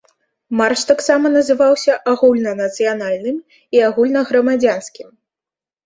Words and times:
Марш 0.61 0.81
таксама 0.91 1.31
называўся 1.37 1.99
агульнанацыянальным 2.15 3.37
і 3.79 3.87
агульнаграмадзянскім. 3.93 5.19